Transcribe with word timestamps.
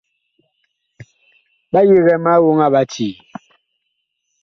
Ɓa 1.71 1.79
yigɛ 1.89 2.13
ma 2.23 2.31
woŋ 2.43 2.57
a 2.65 2.67
Ɓacii. 2.73 3.13